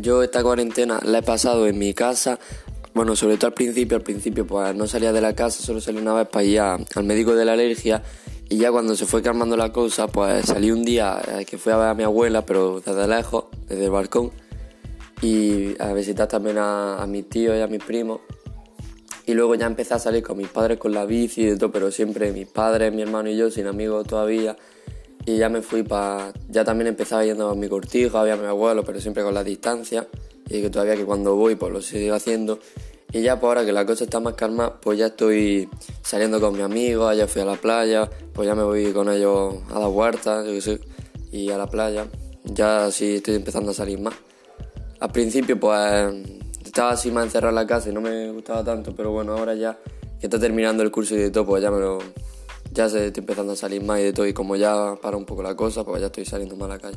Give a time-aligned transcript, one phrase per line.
[0.00, 2.38] Yo esta cuarentena la he pasado en mi casa,
[2.94, 6.00] bueno, sobre todo al principio, al principio pues no salía de la casa, solo salía
[6.00, 8.02] una vez para ir al médico de la alergia
[8.48, 11.72] y ya cuando se fue calmando la cosa, pues salí un día eh, que fui
[11.72, 14.30] a ver a mi abuela, pero desde lejos, desde el balcón,
[15.20, 18.20] y a visitar también a, a mis tíos y a mis primos.
[19.26, 21.90] Y luego ya empecé a salir con mis padres con la bici y todo, pero
[21.90, 24.56] siempre mis padres, mi hermano y yo, sin amigos todavía.
[25.28, 26.32] Y ya me fui para...
[26.48, 30.08] Ya también empezaba yendo a mi cortijo, había mi abuelo, pero siempre con la distancia.
[30.48, 32.60] Y que todavía que cuando voy, pues lo sigo haciendo.
[33.12, 35.68] Y ya por ahora que la cosa está más calma, pues ya estoy
[36.00, 39.56] saliendo con mis amigos, ayer fui a la playa, pues ya me voy con ellos
[39.70, 40.80] a la huerta, yo qué sé,
[41.30, 42.06] y a la playa.
[42.44, 44.14] Ya sí estoy empezando a salir más.
[44.98, 46.14] Al principio pues
[46.64, 49.54] estaba así más encerrado en la casa y no me gustaba tanto, pero bueno, ahora
[49.54, 49.78] ya
[50.18, 51.98] que está terminando el curso y de todo, pues ya me lo,
[52.78, 55.24] ya se estoy empezando a salir más y de todo y como ya para un
[55.24, 56.96] poco la cosa, pues ya estoy saliendo más a la calle.